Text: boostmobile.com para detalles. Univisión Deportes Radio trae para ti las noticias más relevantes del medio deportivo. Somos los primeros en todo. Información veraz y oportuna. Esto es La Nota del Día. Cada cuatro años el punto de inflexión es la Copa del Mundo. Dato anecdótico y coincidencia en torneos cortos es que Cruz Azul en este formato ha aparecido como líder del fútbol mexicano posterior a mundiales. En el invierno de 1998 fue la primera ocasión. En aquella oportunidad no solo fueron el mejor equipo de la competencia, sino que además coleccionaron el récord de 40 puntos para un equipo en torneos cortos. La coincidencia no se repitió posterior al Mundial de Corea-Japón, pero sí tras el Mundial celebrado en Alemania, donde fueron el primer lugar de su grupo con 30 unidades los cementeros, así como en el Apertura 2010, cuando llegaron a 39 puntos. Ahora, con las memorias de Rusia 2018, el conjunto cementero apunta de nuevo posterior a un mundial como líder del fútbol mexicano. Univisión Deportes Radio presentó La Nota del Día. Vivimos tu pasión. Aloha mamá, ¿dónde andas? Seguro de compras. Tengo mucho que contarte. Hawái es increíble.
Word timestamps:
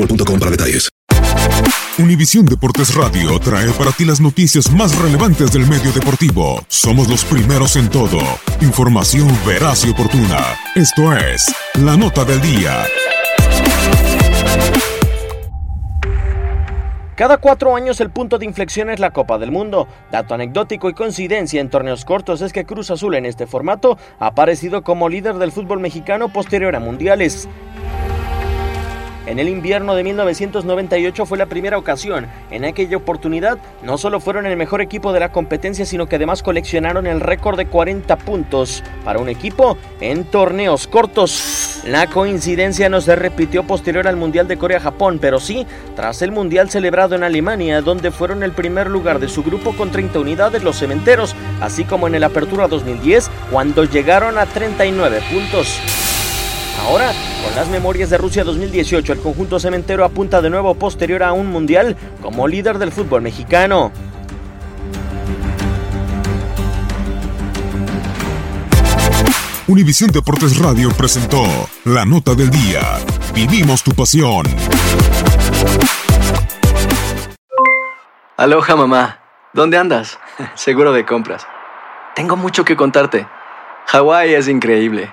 boostmobile.com 0.00 0.38
para 0.38 0.50
detalles. 0.50 0.88
Univisión 1.98 2.46
Deportes 2.46 2.94
Radio 2.94 3.38
trae 3.40 3.70
para 3.72 3.92
ti 3.92 4.04
las 4.04 4.20
noticias 4.20 4.70
más 4.72 4.96
relevantes 4.96 5.52
del 5.52 5.66
medio 5.66 5.92
deportivo. 5.92 6.64
Somos 6.68 7.08
los 7.08 7.24
primeros 7.24 7.76
en 7.76 7.90
todo. 7.90 8.18
Información 8.62 9.28
veraz 9.46 9.84
y 9.84 9.90
oportuna. 9.90 10.38
Esto 10.74 11.14
es 11.14 11.54
La 11.74 11.96
Nota 11.96 12.24
del 12.24 12.40
Día. 12.40 12.84
Cada 17.16 17.36
cuatro 17.36 17.76
años 17.76 18.00
el 18.00 18.08
punto 18.08 18.38
de 18.38 18.46
inflexión 18.46 18.88
es 18.88 18.98
la 18.98 19.10
Copa 19.10 19.36
del 19.36 19.50
Mundo. 19.50 19.86
Dato 20.10 20.32
anecdótico 20.32 20.88
y 20.88 20.94
coincidencia 20.94 21.60
en 21.60 21.68
torneos 21.68 22.06
cortos 22.06 22.40
es 22.40 22.50
que 22.50 22.64
Cruz 22.64 22.90
Azul 22.90 23.14
en 23.14 23.26
este 23.26 23.46
formato 23.46 23.98
ha 24.18 24.28
aparecido 24.28 24.82
como 24.82 25.10
líder 25.10 25.34
del 25.34 25.52
fútbol 25.52 25.80
mexicano 25.80 26.32
posterior 26.32 26.74
a 26.74 26.80
mundiales. 26.80 27.46
En 29.30 29.38
el 29.38 29.48
invierno 29.48 29.94
de 29.94 30.02
1998 30.02 31.24
fue 31.24 31.38
la 31.38 31.46
primera 31.46 31.78
ocasión. 31.78 32.26
En 32.50 32.64
aquella 32.64 32.96
oportunidad 32.96 33.58
no 33.84 33.96
solo 33.96 34.18
fueron 34.18 34.44
el 34.44 34.56
mejor 34.56 34.80
equipo 34.80 35.12
de 35.12 35.20
la 35.20 35.30
competencia, 35.30 35.86
sino 35.86 36.08
que 36.08 36.16
además 36.16 36.42
coleccionaron 36.42 37.06
el 37.06 37.20
récord 37.20 37.56
de 37.56 37.66
40 37.66 38.16
puntos 38.16 38.82
para 39.04 39.20
un 39.20 39.28
equipo 39.28 39.78
en 40.00 40.24
torneos 40.24 40.88
cortos. 40.88 41.80
La 41.84 42.08
coincidencia 42.08 42.88
no 42.88 43.00
se 43.00 43.14
repitió 43.14 43.62
posterior 43.62 44.08
al 44.08 44.16
Mundial 44.16 44.48
de 44.48 44.58
Corea-Japón, 44.58 45.20
pero 45.20 45.38
sí 45.38 45.64
tras 45.94 46.22
el 46.22 46.32
Mundial 46.32 46.68
celebrado 46.68 47.14
en 47.14 47.22
Alemania, 47.22 47.82
donde 47.82 48.10
fueron 48.10 48.42
el 48.42 48.50
primer 48.50 48.90
lugar 48.90 49.20
de 49.20 49.28
su 49.28 49.44
grupo 49.44 49.76
con 49.76 49.92
30 49.92 50.18
unidades 50.18 50.64
los 50.64 50.76
cementeros, 50.76 51.36
así 51.60 51.84
como 51.84 52.08
en 52.08 52.16
el 52.16 52.24
Apertura 52.24 52.66
2010, 52.66 53.30
cuando 53.52 53.84
llegaron 53.84 54.38
a 54.38 54.46
39 54.46 55.20
puntos. 55.30 55.78
Ahora, 56.84 57.12
con 57.42 57.54
las 57.54 57.68
memorias 57.68 58.10
de 58.10 58.18
Rusia 58.18 58.44
2018, 58.44 59.12
el 59.12 59.20
conjunto 59.20 59.58
cementero 59.58 60.04
apunta 60.04 60.40
de 60.42 60.50
nuevo 60.50 60.74
posterior 60.74 61.22
a 61.22 61.32
un 61.32 61.46
mundial 61.46 61.96
como 62.22 62.46
líder 62.46 62.78
del 62.78 62.92
fútbol 62.92 63.22
mexicano. 63.22 63.92
Univisión 69.66 70.10
Deportes 70.10 70.58
Radio 70.58 70.90
presentó 70.90 71.44
La 71.84 72.04
Nota 72.04 72.34
del 72.34 72.50
Día. 72.50 72.80
Vivimos 73.32 73.84
tu 73.84 73.92
pasión. 73.92 74.44
Aloha 78.36 78.74
mamá, 78.74 79.20
¿dónde 79.52 79.78
andas? 79.78 80.18
Seguro 80.54 80.92
de 80.92 81.04
compras. 81.04 81.46
Tengo 82.16 82.36
mucho 82.36 82.64
que 82.64 82.74
contarte. 82.74 83.28
Hawái 83.86 84.34
es 84.34 84.48
increíble. 84.48 85.12